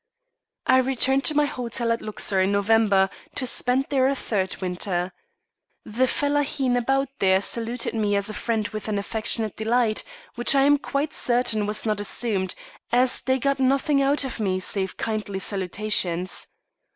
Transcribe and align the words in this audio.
I 0.65 0.77
returned 0.77 1.23
to 1.25 1.35
my 1.35 1.45
hotel 1.45 1.91
at 1.91 2.01
Luxor 2.01 2.41
in 2.41 2.51
November, 2.51 3.07
to 3.35 3.45
spend 3.45 3.85
there 3.91 4.07
a 4.07 4.15
third 4.15 4.57
winter. 4.59 5.13
The 5.85 6.07
fellaheen 6.07 6.75
about 6.75 7.09
there 7.19 7.39
saluted 7.39 7.93
me 7.93 8.15
as 8.15 8.27
a 8.27 8.33
friend 8.33 8.67
with 8.69 8.87
an 8.87 8.97
affectionate 8.97 9.55
delight, 9.55 10.03
which 10.33 10.55
I 10.55 10.63
am 10.63 10.79
quite 10.79 11.13
certain 11.13 11.67
was 11.67 11.85
not 11.85 11.99
assumed, 11.99 12.55
as 12.91 13.21
they 13.21 13.37
got 13.37 13.59
nothing 13.59 14.01
out 14.01 14.23
of 14.23 14.39
me 14.39 14.59
save 14.59 14.97
kindly 14.97 15.37
salutations. 15.37 16.47